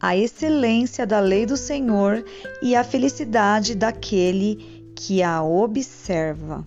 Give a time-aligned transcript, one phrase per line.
[0.00, 2.24] a excelência da lei do Senhor
[2.62, 6.66] e a felicidade daquele que a observa.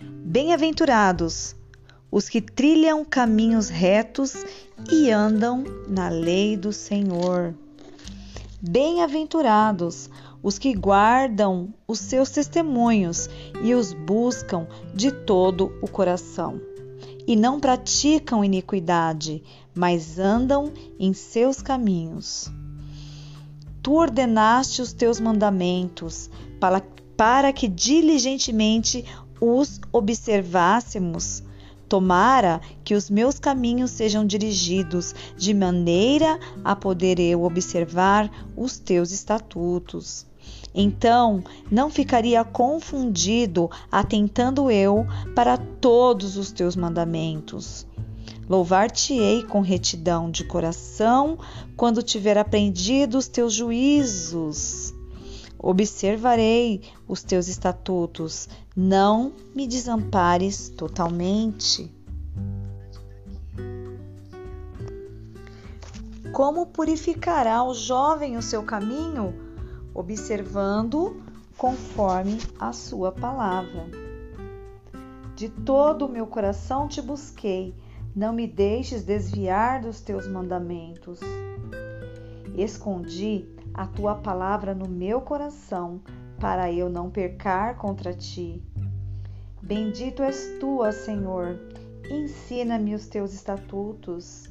[0.00, 1.56] Bem-aventurados
[2.10, 4.44] os que trilham caminhos retos
[4.90, 7.54] e andam na lei do Senhor.
[8.60, 10.08] Bem-aventurados
[10.42, 13.28] os que guardam os seus testemunhos
[13.62, 16.60] e os buscam de todo o coração,
[17.26, 19.42] e não praticam iniquidade,
[19.76, 22.50] mas andam em seus caminhos.
[23.82, 26.82] Tu ordenaste os teus mandamentos para,
[27.16, 29.04] para que diligentemente
[29.40, 31.42] os observássemos.
[31.88, 39.12] Tomara que os meus caminhos sejam dirigidos de maneira a poder eu observar os teus
[39.12, 40.26] estatutos.
[40.74, 47.86] Então não ficaria confundido, atentando eu para todos os teus mandamentos.
[48.48, 51.38] Louvar-te-ei com retidão de coração
[51.76, 54.94] quando tiver aprendido os teus juízos.
[55.58, 61.92] Observarei os teus estatutos, não me desampares totalmente.
[66.32, 69.34] Como purificará o jovem o seu caminho?
[69.94, 71.20] Observando
[71.56, 73.86] conforme a sua palavra.
[75.34, 77.74] De todo o meu coração te busquei,
[78.16, 81.20] não me deixes desviar dos teus mandamentos.
[82.56, 86.00] Escondi a tua palavra no meu coração,
[86.40, 88.62] para eu não percar contra ti.
[89.62, 91.58] Bendito és tu, ó Senhor,
[92.10, 94.48] ensina-me os teus estatutos.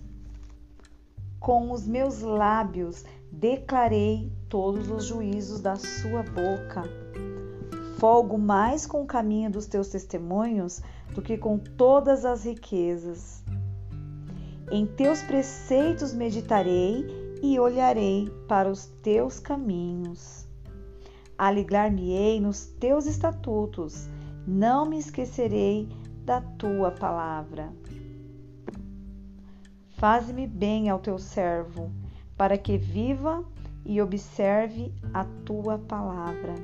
[1.39, 6.83] Com os meus lábios declarei todos os juízos da sua boca.
[7.97, 10.83] Folgo mais com o caminho dos teus testemunhos
[11.15, 13.44] do que com todas as riquezas.
[14.71, 17.05] Em teus preceitos meditarei
[17.41, 20.47] e olharei para os teus caminhos.
[21.37, 24.09] Alegrar-me-ei nos teus estatutos,
[24.47, 25.87] não me esquecerei
[26.23, 27.71] da tua palavra.
[29.97, 31.91] Faze-me bem ao teu servo,
[32.35, 33.45] para que viva
[33.85, 36.55] e observe a tua palavra.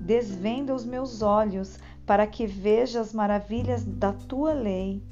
[0.00, 5.02] Desvenda os meus olhos, para que veja as maravilhas da tua lei.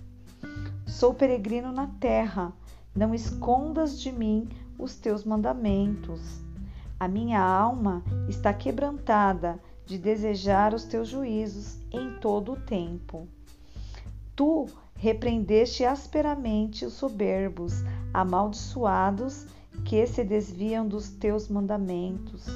[0.97, 2.55] Sou peregrino na terra,
[2.95, 4.49] não escondas de mim
[4.79, 6.41] os teus mandamentos.
[6.99, 13.29] A minha alma está quebrantada de desejar os teus juízos em todo o tempo.
[14.35, 17.75] Tu repreendeste asperamente os soberbos,
[18.15, 19.47] amaldiçoados
[19.85, 22.47] que se desviam dos teus mandamentos.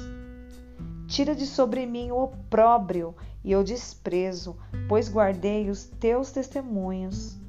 [1.05, 3.13] Tira de sobre mim o opróbrio
[3.43, 4.57] e o desprezo,
[4.89, 7.39] pois guardei os teus testemunhos.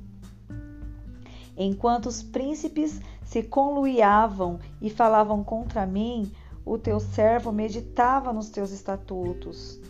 [1.64, 6.32] Enquanto os príncipes se conluiavam e falavam contra mim,
[6.64, 9.80] o teu servo meditava nos teus estatutos.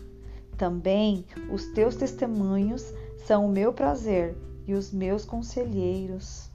[0.55, 2.93] Também os teus testemunhos
[3.25, 6.51] são o meu prazer e os meus conselheiros.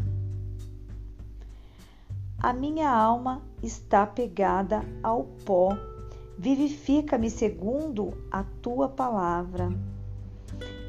[2.39, 5.77] A minha alma está pegada ao pó.
[6.39, 9.69] Vivifica-me segundo a tua palavra.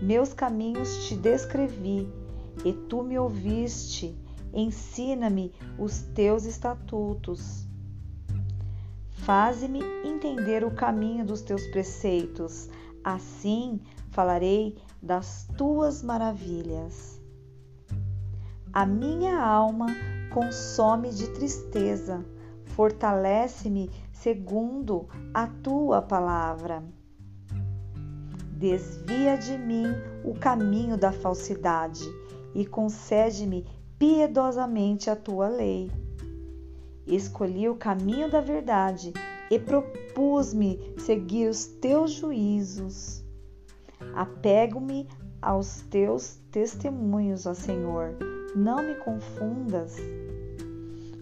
[0.03, 2.07] Meus caminhos te descrevi
[2.65, 4.17] e tu me ouviste,
[4.53, 7.67] ensina-me os teus estatutos.
[9.09, 12.69] Faze-me entender o caminho dos teus preceitos,
[13.03, 13.79] assim
[14.11, 17.21] falarei das tuas maravilhas.
[18.73, 19.87] A minha alma
[20.33, 22.25] consome de tristeza,
[22.65, 26.83] fortalece-me segundo a tua palavra.
[28.51, 29.85] Desvia de mim
[30.23, 32.03] o caminho da falsidade
[32.53, 33.65] e concede-me
[33.97, 35.91] piedosamente a tua lei.
[37.05, 39.13] Escolhi o caminho da verdade
[39.49, 43.23] e propus-me seguir os teus juízos.
[44.13, 45.07] Apego-me
[45.41, 48.15] aos teus testemunhos, ó Senhor,
[48.55, 49.97] não me confundas.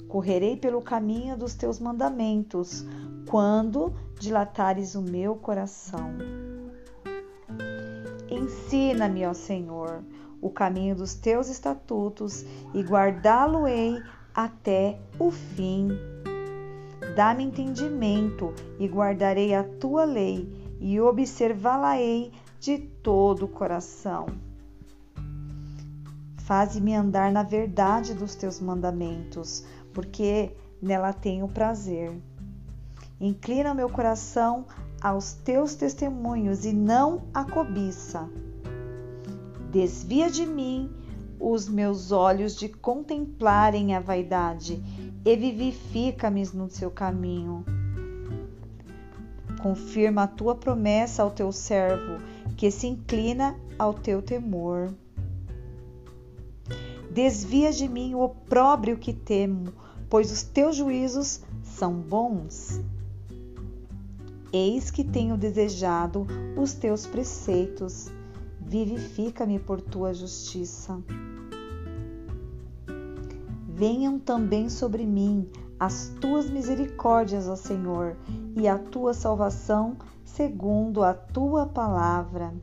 [0.07, 2.85] Correrei pelo caminho dos teus mandamentos,
[3.27, 6.11] quando dilatares o meu coração.
[8.29, 10.03] Ensina-me, ó Senhor,
[10.41, 14.01] o caminho dos teus estatutos e guardá-lo-ei
[14.33, 15.89] até o fim.
[17.15, 20.47] Dá-me entendimento e guardarei a tua lei
[20.79, 24.27] e observá-la-ei de todo o coração.
[26.37, 32.15] Faze-me andar na verdade dos teus mandamentos, porque nela tenho prazer.
[33.19, 34.65] Inclina meu coração
[35.01, 38.29] aos teus testemunhos e não a cobiça.
[39.79, 40.89] Desvia de mim
[41.39, 44.81] os meus olhos de contemplarem a vaidade
[45.23, 47.63] e vivifica-me no seu caminho.
[49.61, 52.17] Confirma a tua promessa ao teu servo,
[52.57, 54.91] que se inclina ao teu temor.
[57.11, 59.71] Desvia de mim o opróbrio que temo,
[60.09, 62.81] pois os teus juízos são bons.
[64.51, 66.25] Eis que tenho desejado
[66.59, 68.09] os teus preceitos,
[68.67, 71.01] vivifica-me por tua justiça.
[73.65, 75.49] Venham também sobre mim
[75.79, 78.17] as tuas misericórdias, ó Senhor,
[78.57, 82.53] e a tua salvação segundo a tua palavra.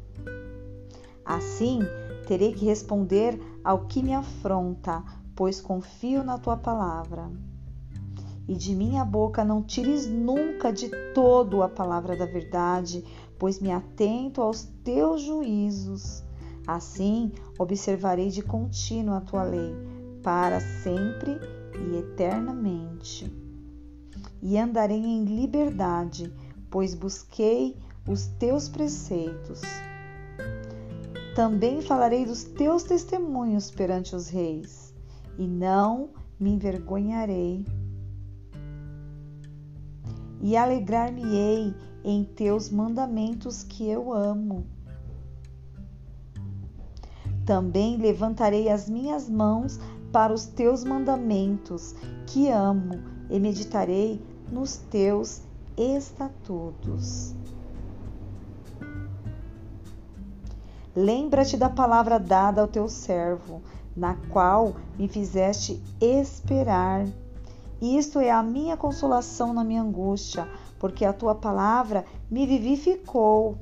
[1.24, 1.78] Assim
[2.26, 5.02] terei que responder ao que me afronta,
[5.34, 7.30] pois confio na tua palavra.
[8.46, 13.04] E de minha boca não tires nunca de todo a palavra da verdade,
[13.38, 16.22] pois me atento aos teus juízos.
[16.66, 19.74] Assim observarei de contínuo a tua lei,
[20.22, 21.38] para sempre
[21.78, 23.32] e eternamente.
[24.42, 26.32] E andarei em liberdade,
[26.70, 27.76] pois busquei
[28.08, 29.62] os teus preceitos.
[31.34, 34.94] Também falarei dos teus testemunhos perante os reis,
[35.38, 37.64] e não me envergonharei.
[40.46, 41.74] E alegrar-me-ei
[42.04, 44.66] em teus mandamentos que eu amo.
[47.46, 49.80] Também levantarei as minhas mãos
[50.12, 51.94] para os teus mandamentos
[52.26, 54.20] que amo e meditarei
[54.52, 55.40] nos teus
[55.78, 57.34] estatutos.
[60.94, 63.62] Lembra-te da palavra dada ao teu servo,
[63.96, 67.06] na qual me fizeste esperar.
[67.80, 70.48] Isto é a minha consolação na minha angústia,
[70.78, 73.58] porque a tua palavra me vivificou.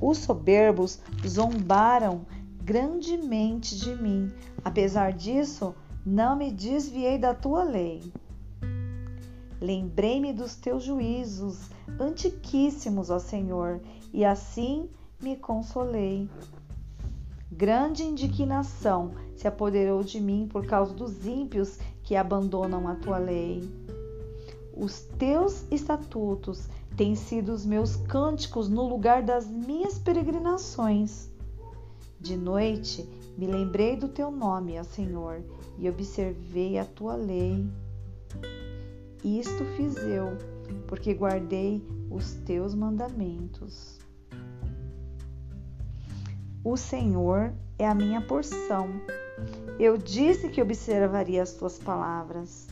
[0.00, 2.24] Os soberbos zombaram
[2.62, 4.32] grandemente de mim.
[4.64, 5.74] Apesar disso,
[6.04, 8.12] não me desviei da tua lei.
[9.60, 11.68] Lembrei-me dos teus juízos
[11.98, 13.80] antiquíssimos, ó Senhor,
[14.12, 14.88] e assim
[15.20, 16.30] me consolei.
[17.52, 23.66] Grande indignação se apoderou de mim por causa dos ímpios que abandonam a tua lei.
[24.76, 31.30] Os teus estatutos têm sido os meus cânticos no lugar das minhas peregrinações.
[32.20, 33.08] De noite
[33.38, 35.42] me lembrei do teu nome, ó Senhor,
[35.78, 37.66] e observei a tua lei.
[39.24, 40.36] Isto fiz eu,
[40.86, 43.98] porque guardei os teus mandamentos.
[46.62, 48.90] O Senhor é a minha porção.
[49.78, 52.68] Eu disse que observaria as tuas palavras.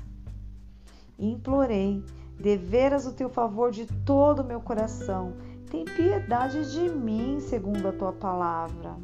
[1.18, 2.04] Implorei,
[2.38, 5.34] deveras o teu favor de todo o meu coração.
[5.70, 8.96] Tem piedade de mim, segundo a tua palavra.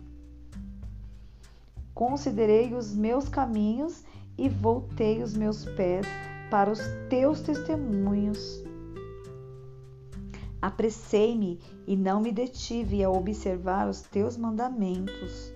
[1.94, 4.05] Considerei os meus caminhos
[4.37, 6.06] e voltei os meus pés
[6.50, 8.64] para os teus testemunhos.
[10.60, 15.53] Apressei-me e não me detive a observar os teus mandamentos.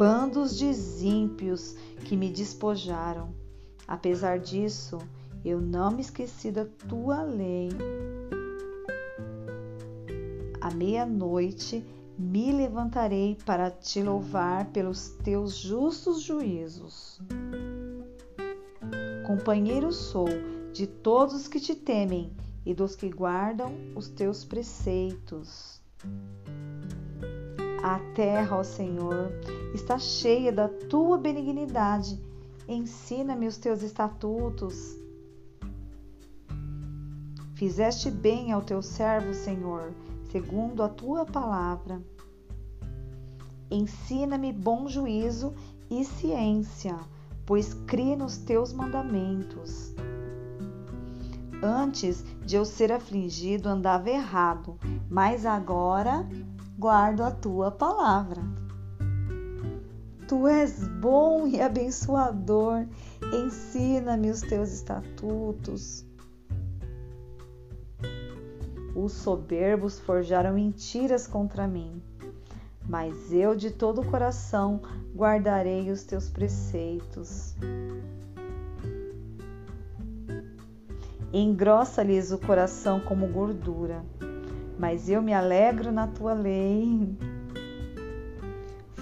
[0.00, 0.64] Bandos de
[1.06, 1.76] ímpios
[2.06, 3.34] que me despojaram.
[3.86, 4.96] Apesar disso,
[5.44, 7.68] eu não me esqueci da tua lei.
[10.58, 11.84] À meia-noite
[12.18, 17.20] me levantarei para te louvar pelos teus justos juízos.
[19.26, 20.28] Companheiro sou
[20.72, 22.32] de todos os que te temem
[22.64, 25.78] e dos que guardam os teus preceitos.
[27.82, 29.32] A terra, ó Senhor,
[29.74, 32.20] está cheia da tua benignidade.
[32.68, 34.96] Ensina-me os teus estatutos.
[37.54, 39.92] Fizeste bem ao teu servo, Senhor,
[40.30, 42.00] segundo a tua palavra.
[43.70, 45.54] Ensina-me bom juízo
[45.90, 46.98] e ciência
[47.50, 49.92] pois criei nos teus mandamentos.
[51.60, 54.78] Antes de eu ser afligido, andava errado,
[55.10, 56.24] mas agora
[56.80, 58.42] guardo a tua palavra.
[60.26, 62.86] Tu és bom e abençoador,
[63.32, 66.04] ensina-me os teus estatutos.
[68.96, 72.02] Os soberbos forjaram mentiras contra mim
[72.90, 74.80] mas eu de todo o coração
[75.14, 77.54] guardarei os teus preceitos.
[81.32, 84.04] Engrossa-lhes o coração como gordura,
[84.80, 87.14] mas eu me alegro na tua lei.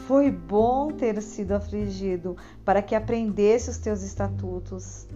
[0.09, 5.07] Foi bom ter sido afligido para que aprendesse os teus estatutos.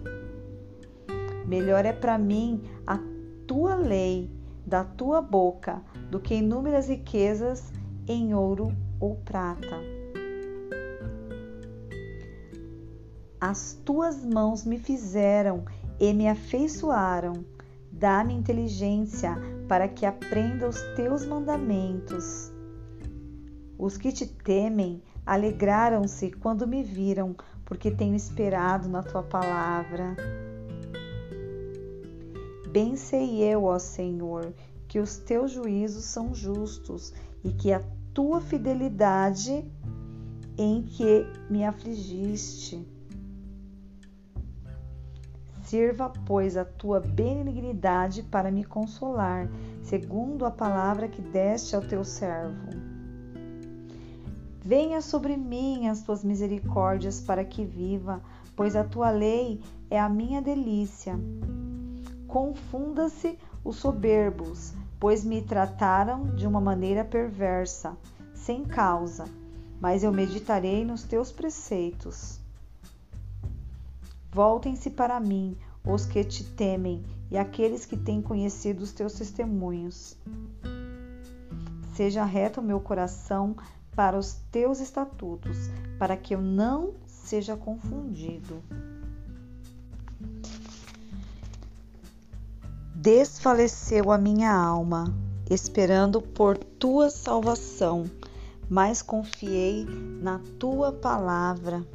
[1.45, 2.97] Melhor é para mim a
[3.45, 4.31] tua lei
[4.65, 7.73] da tua boca do que inúmeras riquezas
[8.07, 9.81] em ouro ou prata.
[13.41, 15.65] As tuas mãos me fizeram
[15.99, 17.43] e me afeiçoaram.
[17.95, 22.51] Dá-me inteligência para que aprenda os teus mandamentos.
[23.77, 30.17] Os que te temem alegraram-se quando me viram, porque tenho esperado na tua palavra.
[32.71, 34.51] Bem sei eu, ó Senhor,
[34.87, 37.81] que os teus juízos são justos e que a
[38.11, 39.63] tua fidelidade
[40.57, 42.92] em que me afligiste.
[45.73, 49.49] Sirva, pois, a tua benignidade para me consolar,
[49.81, 52.69] segundo a palavra que deste ao teu servo.
[54.63, 58.21] Venha sobre mim as tuas misericórdias para que viva,
[58.55, 61.19] pois a tua lei é a minha delícia.
[62.27, 67.97] Confunda-se os soberbos, pois me trataram de uma maneira perversa,
[68.35, 69.25] sem causa,
[69.81, 72.42] mas eu meditarei nos teus preceitos.
[74.33, 80.17] Voltem-se para mim os que te temem e aqueles que têm conhecido os teus testemunhos.
[81.93, 83.55] Seja reto o meu coração
[83.95, 88.63] para os teus estatutos, para que eu não seja confundido.
[92.95, 95.13] Desfaleceu a minha alma,
[95.47, 98.09] esperando por tua salvação,
[98.67, 101.85] mas confiei na tua palavra.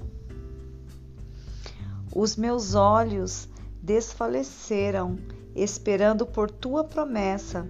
[2.20, 3.48] Os meus olhos
[3.80, 5.20] desfaleceram,
[5.54, 7.64] esperando por tua promessa.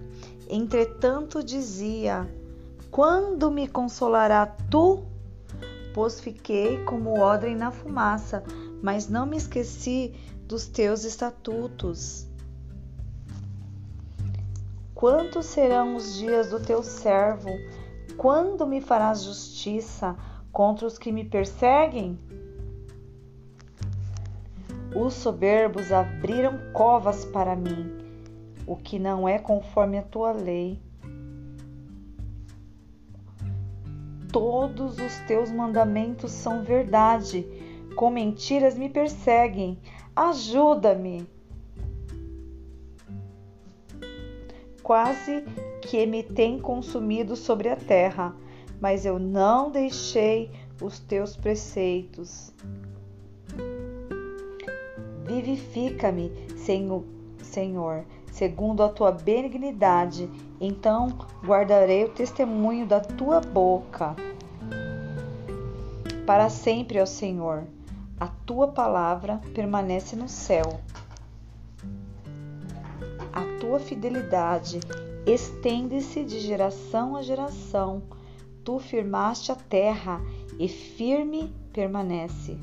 [0.49, 2.27] Entretanto, dizia:
[2.89, 5.03] Quando me consolará tu?
[5.93, 8.43] Pois fiquei como odre na fumaça,
[8.81, 10.15] mas não me esqueci
[10.47, 12.27] dos teus estatutos.
[14.95, 17.51] Quantos serão os dias do teu servo?
[18.17, 20.17] Quando me farás justiça
[20.51, 22.17] contra os que me perseguem?
[24.95, 27.95] Os soberbos abriram covas para mim,
[28.65, 30.81] o que não é conforme a tua lei.
[34.31, 37.45] Todos os teus mandamentos são verdade,
[37.95, 39.79] com mentiras me perseguem.
[40.15, 41.27] Ajuda-me.
[44.81, 45.43] Quase
[45.83, 48.35] que me tem consumido sobre a terra,
[48.81, 52.51] mas eu não deixei os teus preceitos.
[55.29, 56.31] Vivifica-me,
[57.43, 60.27] Senhor, segundo a tua benignidade,
[60.59, 64.15] então guardarei o testemunho da tua boca.
[66.25, 67.67] Para sempre, ó Senhor,
[68.19, 70.79] a tua palavra permanece no céu.
[73.31, 74.79] A tua fidelidade
[75.27, 78.01] estende-se de geração a geração.
[78.63, 80.19] Tu firmaste a terra
[80.57, 82.57] e firme permanece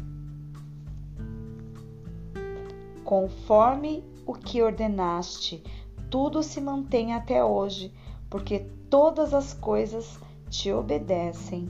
[3.07, 5.63] conforme o que ordenaste,
[6.11, 7.93] tudo se mantém até hoje,
[8.29, 10.19] porque todas as coisas
[10.51, 11.69] te obedecem.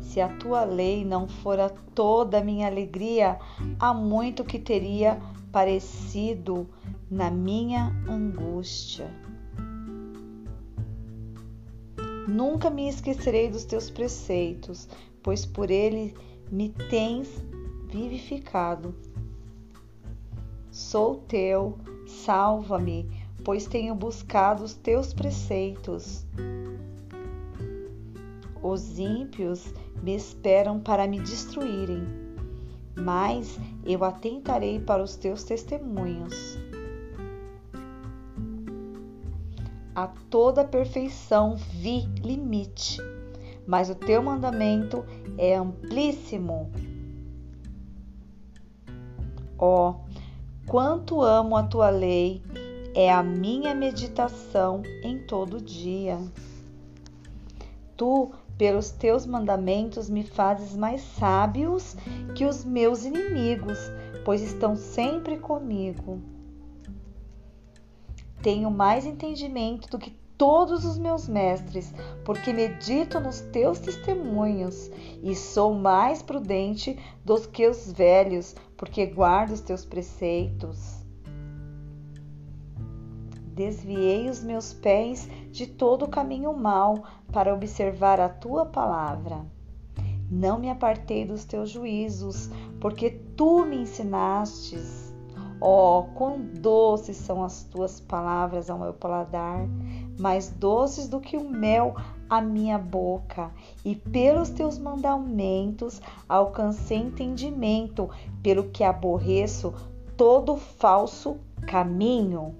[0.00, 3.38] Se a tua lei não fora toda a minha alegria,
[3.78, 5.20] há muito que teria
[5.52, 6.68] parecido
[7.08, 9.08] na minha angústia.
[12.26, 14.88] Nunca me esquecerei dos teus preceitos,
[15.22, 16.16] pois por ele
[16.50, 17.28] me tens
[17.88, 18.94] vivificado.
[20.70, 23.08] Sou teu, salva-me,
[23.44, 26.26] pois tenho buscado os teus preceitos.
[28.62, 32.02] Os ímpios me esperam para me destruírem,
[32.94, 36.58] mas eu atentarei para os teus testemunhos.
[39.94, 42.98] A toda perfeição vi limite,
[43.66, 45.02] mas o teu mandamento
[45.38, 46.70] é amplíssimo.
[49.58, 49.94] Ó, oh,
[50.66, 52.42] quanto amo a tua lei,
[52.94, 56.18] é a minha meditação em todo dia.
[57.96, 61.96] Tu, pelos teus mandamentos, me fazes mais sábios
[62.34, 63.78] que os meus inimigos,
[64.24, 66.20] pois estão sempre comigo.
[68.42, 71.92] Tenho mais entendimento do que todos os meus mestres,
[72.24, 74.90] porque medito nos teus testemunhos,
[75.22, 81.04] e sou mais prudente dos que os velhos, porque guardo os teus preceitos.
[83.54, 89.46] Desviei os meus pés de todo o caminho mau para observar a tua palavra.
[90.30, 95.14] Não me apartei dos teus juízos, porque tu me ensinastes.
[95.58, 99.66] Oh, quão doces são as tuas palavras ao meu paladar,
[100.18, 101.94] mais doces do que o mel
[102.28, 103.50] à minha boca,
[103.84, 108.10] e pelos teus mandamentos alcancei entendimento,
[108.42, 109.72] pelo que aborreço
[110.16, 112.54] todo falso caminho.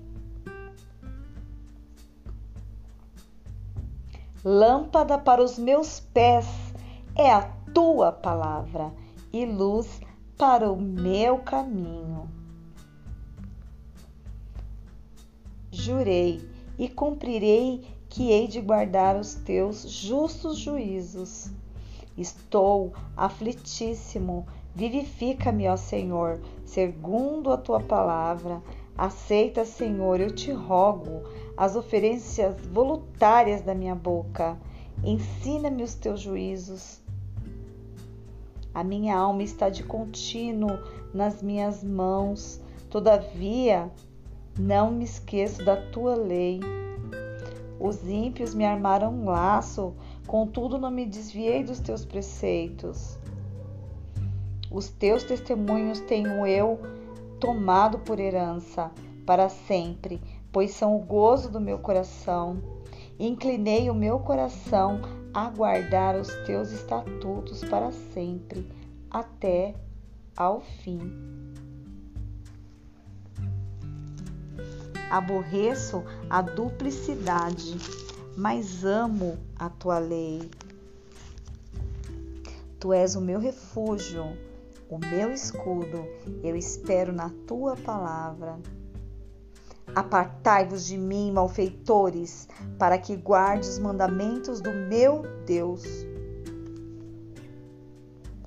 [4.44, 6.46] Lâmpada para os meus pés
[7.16, 7.42] é a
[7.74, 8.92] tua palavra
[9.32, 10.00] e luz
[10.38, 12.30] para o meu caminho.
[15.70, 21.50] Jurei e cumprirei que hei de guardar os teus justos juízos.
[22.16, 28.62] Estou aflitíssimo, vivifica-me, ó Senhor, segundo a tua palavra.
[28.96, 34.56] Aceita, Senhor, eu te rogo, as oferências voluntárias da minha boca.
[35.04, 37.02] Ensina-me os teus juízos.
[38.72, 40.78] A minha alma está de contínuo
[41.12, 43.90] nas minhas mãos, todavia
[44.58, 46.60] não me esqueço da tua lei.
[47.78, 49.94] Os ímpios me armaram um laço,
[50.26, 53.18] contudo não me desviei dos teus preceitos.
[54.70, 56.80] Os teus testemunhos tenho eu
[57.38, 58.90] tomado por herança
[59.26, 62.62] para sempre, pois são o gozo do meu coração.
[63.18, 65.00] Inclinei o meu coração
[65.32, 68.70] a guardar os teus estatutos para sempre,
[69.10, 69.74] até
[70.36, 71.35] ao fim.
[75.10, 77.76] Aborreço a duplicidade,
[78.36, 80.50] mas amo a tua lei.
[82.78, 84.24] Tu és o meu refúgio,
[84.88, 86.06] o meu escudo,
[86.44, 88.58] eu espero na tua palavra.
[89.94, 92.48] Apartai-vos de mim, malfeitores,
[92.78, 96.05] para que guarde os mandamentos do meu Deus.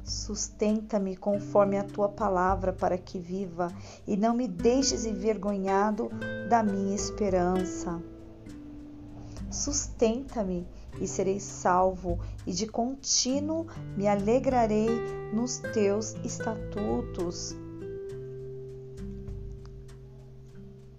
[0.09, 3.71] Sustenta-me conforme a tua palavra para que viva
[4.07, 6.09] e não me deixes envergonhado
[6.49, 8.01] da minha esperança.
[9.51, 10.67] Sustenta-me
[10.99, 14.89] e serei salvo, e de contínuo me alegrarei
[15.31, 17.55] nos teus estatutos.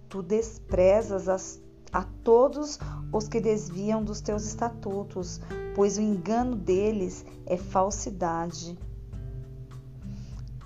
[0.07, 2.79] Tu desprezas as, a todos
[3.11, 5.41] os que desviam dos teus estatutos,
[5.75, 8.79] pois o engano deles é falsidade.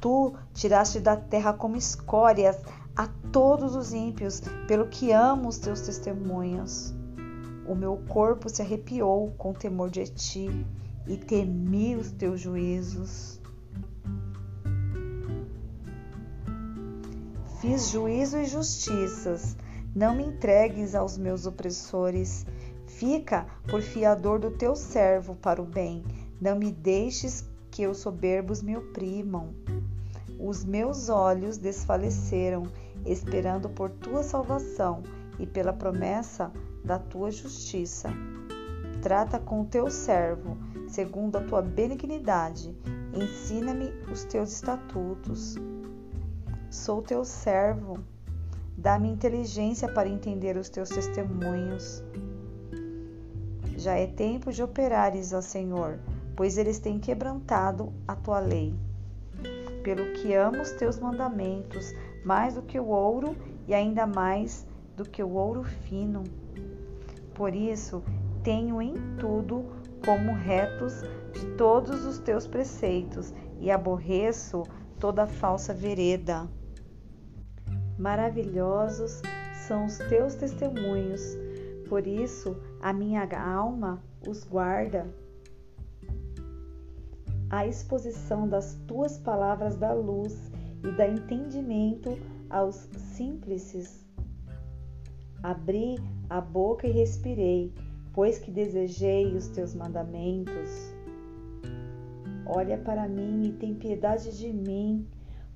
[0.06, 2.60] Tu tiraste da terra como escórias
[2.96, 6.94] a todos os ímpios, pelo que amo os teus testemunhos.
[7.68, 10.48] O meu corpo se arrepiou com temor de ti
[11.08, 13.42] e temi os teus juízos.
[17.60, 19.58] Fiz juízo e justiças,
[19.96, 22.46] não me entregues aos meus opressores.
[22.86, 26.04] Fica por fiador do teu servo para o bem,
[26.40, 29.52] não me deixes que os soberbos me oprimam.
[30.40, 32.64] Os meus olhos desfaleceram,
[33.06, 35.02] esperando por tua salvação
[35.40, 36.52] e pela promessa
[36.84, 38.10] da tua justiça.
[39.02, 42.76] Trata com o teu servo, segundo a tua benignidade.
[43.14, 45.56] Ensina-me os teus estatutos.
[46.70, 48.00] Sou teu servo.
[48.78, 52.04] Dá-me inteligência para entender os teus testemunhos.
[53.78, 56.00] Já é tempo de operares, ó Senhor,
[56.36, 58.76] pois eles têm quebrantado a tua lei
[59.86, 61.94] pelo que amo os teus mandamentos
[62.26, 64.68] mais do que o ouro e ainda mais
[64.98, 66.24] do que o ouro fino.
[67.36, 68.04] Por isso,
[68.44, 69.64] tenho em tudo
[70.04, 74.64] como retos de todos os teus preceitos e aborreço
[75.00, 76.50] toda falsa vereda.
[78.00, 79.22] Maravilhosos
[79.68, 81.38] são os teus testemunhos,
[81.88, 85.06] por isso a minha alma os guarda
[87.56, 90.52] a exposição das tuas palavras dá luz
[90.84, 92.18] e dá entendimento
[92.50, 94.06] aos simples.
[95.42, 95.96] Abri
[96.30, 97.74] a boca e respirei,
[98.12, 100.94] pois que desejei os teus mandamentos.
[102.46, 105.08] Olha para mim e tem piedade de mim,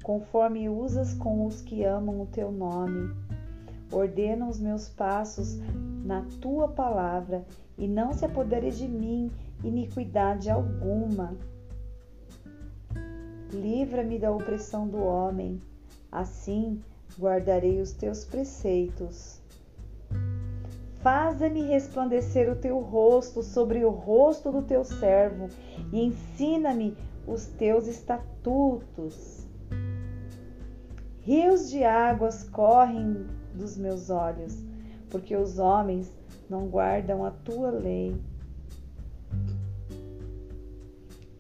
[0.01, 3.13] conforme usas com os que amam o teu nome.
[3.91, 5.59] Ordena os meus passos
[6.05, 7.43] na tua palavra
[7.77, 9.29] e não se apodere de mim
[9.65, 11.35] iniquidade alguma
[13.51, 15.62] livra-me da opressão do homem,
[16.12, 16.81] assim
[17.17, 19.39] guardarei os teus preceitos.
[21.01, 25.47] Faza-me resplandecer o teu rosto sobre o rosto do teu servo
[25.93, 29.47] e ensina-me os teus estatutos.
[31.21, 34.57] Rios de águas correm dos meus olhos,
[35.09, 36.12] porque os homens
[36.49, 38.19] não guardam a tua lei.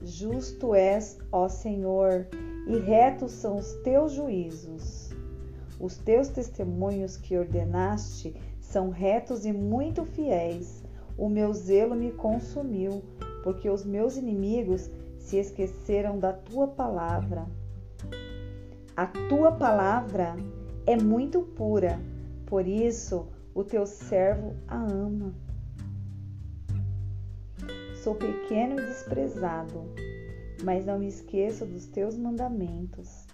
[0.09, 2.25] Justo és, ó Senhor,
[2.65, 5.11] e retos são os teus juízos.
[5.79, 10.83] Os teus testemunhos que ordenaste são retos e muito fiéis.
[11.15, 13.03] O meu zelo me consumiu,
[13.43, 17.45] porque os meus inimigos se esqueceram da tua palavra.
[18.97, 20.35] A tua palavra
[20.87, 22.01] é muito pura,
[22.47, 25.35] por isso o teu servo a ama.
[28.03, 29.83] Sou pequeno e desprezado,
[30.63, 33.27] mas não me esqueço dos teus mandamentos.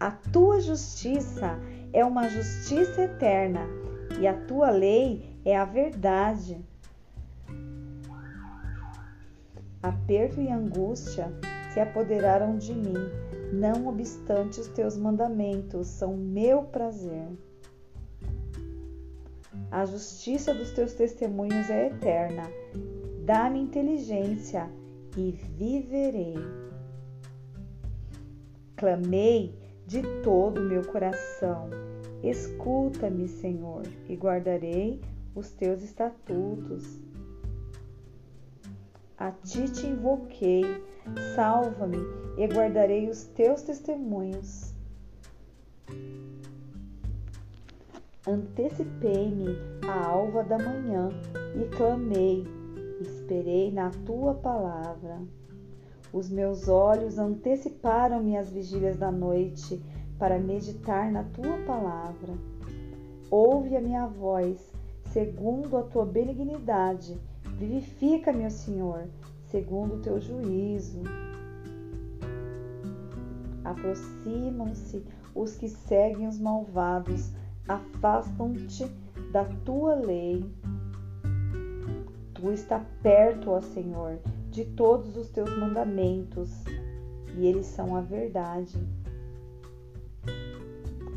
[0.00, 1.56] A tua justiça
[1.92, 3.60] é uma justiça eterna
[4.20, 6.60] e a tua lei é a verdade.
[9.80, 11.32] Aperto e angústia
[11.72, 13.08] se apoderaram de mim,
[13.52, 17.28] não obstante os teus mandamentos são meu prazer.
[19.74, 22.44] A justiça dos teus testemunhos é eterna.
[23.24, 24.70] Dá-me inteligência
[25.16, 26.36] e viverei.
[28.76, 29.52] Clamei
[29.84, 31.70] de todo o meu coração.
[32.22, 35.00] Escuta-me, Senhor, e guardarei
[35.34, 37.00] os teus estatutos.
[39.18, 40.62] A ti te invoquei,
[41.34, 41.98] salva-me
[42.38, 44.72] e guardarei os teus testemunhos.
[48.26, 49.54] Antecipei-me
[49.86, 51.10] à alva da manhã
[51.54, 52.46] e clamei,
[52.98, 55.20] esperei na tua palavra.
[56.10, 59.78] Os meus olhos anteciparam-me as vigílias da noite
[60.18, 62.32] para meditar na tua palavra.
[63.30, 64.72] Ouve a minha voz,
[65.12, 67.20] segundo a tua benignidade.
[67.58, 69.06] Vivifica-me, Senhor,
[69.50, 71.02] segundo o teu juízo.
[73.62, 77.30] Aproximam-se os que seguem os malvados,
[77.68, 78.86] afastam-te
[79.32, 80.44] da tua lei.
[82.34, 84.18] Tu está perto, ó Senhor,
[84.50, 86.50] de todos os teus mandamentos,
[87.36, 88.78] e eles são a verdade.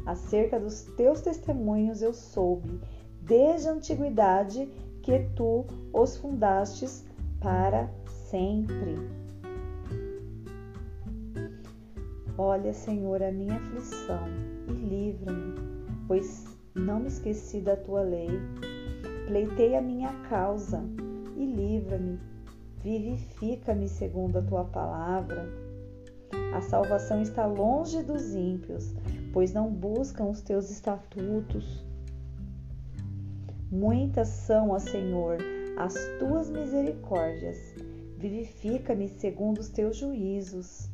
[0.06, 2.80] Acerca dos teus testemunhos eu soube,
[3.22, 4.70] desde a antiguidade,
[5.02, 7.06] que tu os fundastes
[7.40, 8.96] para sempre.
[12.38, 14.28] Olha, Senhor, a minha aflição
[14.68, 15.67] e livra-me,
[16.08, 18.30] pois não me esqueci da tua lei.
[19.28, 20.84] Pleitei a minha causa
[21.36, 22.20] e livra-me
[22.88, 25.46] Vivifica-me segundo a tua palavra.
[26.54, 28.93] A salvação está longe dos ímpios,
[29.34, 31.84] pois não buscam os teus estatutos.
[33.70, 35.38] Muitas são, ó Senhor,
[35.76, 37.58] as tuas misericórdias.
[38.17, 40.89] Vivifica-me segundo os teus juízos.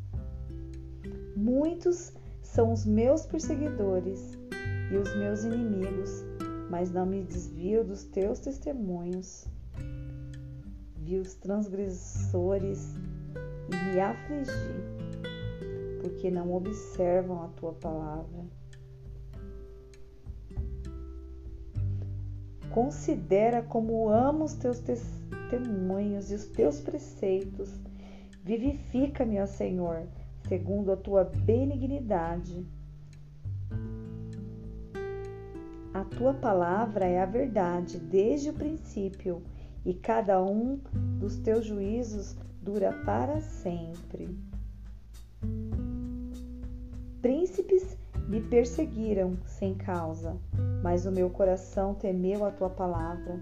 [1.35, 4.37] Muitos são os meus perseguidores
[4.93, 6.23] e os meus inimigos,
[6.69, 9.47] mas não me desvio dos teus testemunhos
[11.03, 12.95] vi os transgressores
[13.69, 14.51] e me afligi,
[16.01, 18.45] porque não observam a tua palavra.
[22.71, 27.69] Considera como amo os teus testemunhos e os teus preceitos.
[28.43, 30.07] Vivifica-me, ó Senhor,
[30.47, 32.65] segundo a tua benignidade.
[36.03, 39.41] A tua palavra é a verdade desde o princípio
[39.85, 40.81] e cada um
[41.17, 44.37] dos teus juízos dura para sempre.
[47.21, 50.35] Príncipes me perseguiram sem causa,
[50.83, 53.39] mas o meu coração temeu a tua palavra.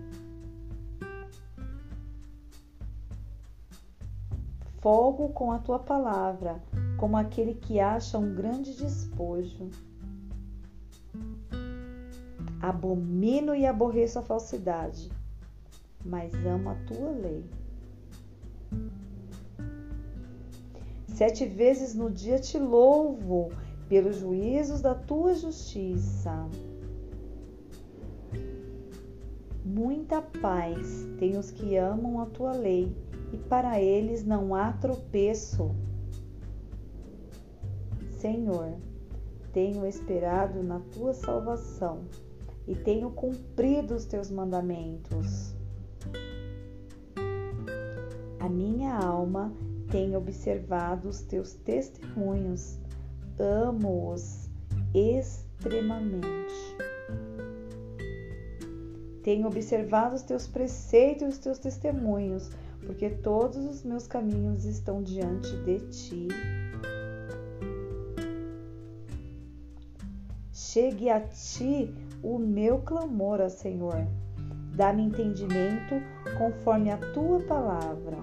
[4.82, 6.62] Folgo com a tua palavra,
[7.00, 9.67] como aquele que acha um grande despojo.
[12.62, 15.10] Abomino e aborreço a falsidade
[16.06, 17.43] mas amo a tua lei.
[21.08, 23.52] Sete vezes no dia te louvo
[23.88, 26.47] pelos juízos da tua justiça.
[29.63, 32.95] Muita paz tem os que amam a tua lei,
[33.32, 35.76] e para eles não há tropeço.
[38.10, 38.74] Senhor,
[39.54, 42.06] tenho esperado na tua salvação
[42.67, 45.54] e tenho cumprido os teus mandamentos.
[48.39, 49.54] A minha alma
[49.89, 52.80] tem observado os teus testemunhos,
[53.39, 54.50] amo-os
[54.93, 56.32] extremamente.
[59.24, 62.50] Tenho observado os teus preceitos e os teus testemunhos,
[62.86, 66.28] porque todos os meus caminhos estão diante de ti.
[70.52, 74.07] Chegue a ti o meu clamor, ó Senhor
[74.75, 75.95] Dá-me entendimento
[76.38, 78.17] conforme a tua palavra.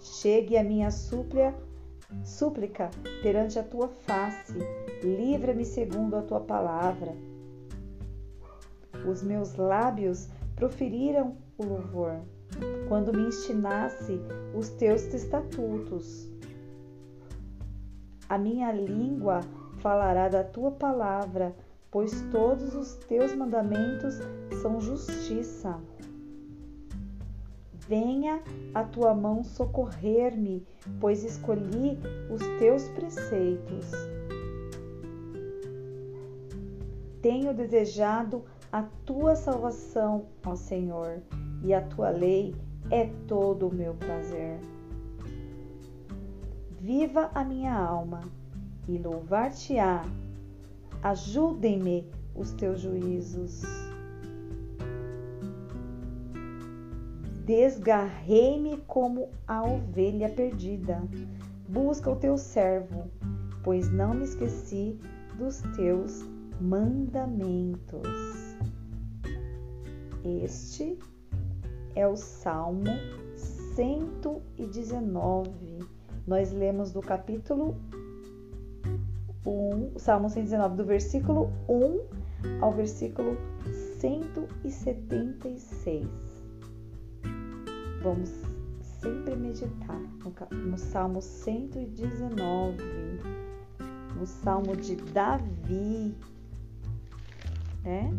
[0.00, 1.54] Chegue a minha súplia
[2.24, 2.90] súplica
[3.22, 4.58] perante a tua face,
[5.02, 7.14] livra-me segundo a tua palavra.
[9.08, 12.20] Os meus lábios proferiram o louvor,
[12.88, 14.20] quando me ensinasse
[14.54, 16.28] os teus estatutos.
[18.28, 19.40] A minha língua
[19.82, 21.54] falará da tua palavra,
[21.90, 24.14] pois todos os teus mandamentos
[24.62, 25.78] são justiça.
[27.88, 28.40] Venha
[28.72, 30.64] a tua mão socorrer-me,
[31.00, 31.98] pois escolhi
[32.30, 33.90] os teus preceitos.
[37.20, 41.20] Tenho desejado a tua salvação, ó Senhor,
[41.62, 42.54] e a tua lei
[42.90, 44.58] é todo o meu prazer.
[46.80, 48.22] Viva a minha alma
[48.88, 50.04] e louvar-te-á.
[51.02, 53.62] Ajudem-me os teus juízos.
[57.44, 61.02] Desgarrei-me como a ovelha perdida.
[61.68, 63.10] Busca o teu servo,
[63.64, 64.98] pois não me esqueci
[65.38, 66.24] dos teus
[66.60, 68.06] mandamentos.
[70.24, 70.98] Este
[71.96, 72.84] é o Salmo
[73.74, 75.50] 119.
[76.26, 77.76] Nós lemos do capítulo
[79.44, 82.00] 1, Salmo 119, do versículo 1
[82.60, 83.36] ao versículo
[84.00, 86.32] 176
[88.02, 88.30] vamos
[89.00, 90.34] sempre meditar no,
[90.70, 92.76] no Salmo 119,
[94.16, 96.14] no Salmo de Davi,
[97.84, 98.10] né?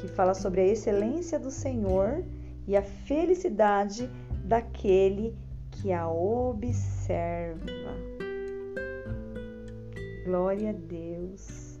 [0.00, 2.22] Que fala sobre a excelência do Senhor
[2.66, 4.10] e a felicidade
[4.44, 5.34] daquele
[5.70, 7.77] que a observa.
[10.28, 11.80] Glória a Deus.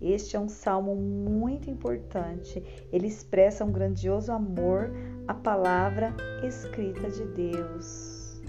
[0.00, 2.62] Este é um salmo muito importante.
[2.92, 4.92] Ele expressa um grandioso amor
[5.26, 8.40] à palavra escrita de Deus.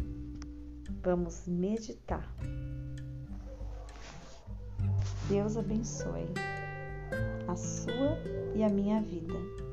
[1.01, 2.32] Vamos meditar.
[5.27, 6.27] Deus abençoe
[7.47, 8.19] a sua
[8.53, 9.66] e a minha vida.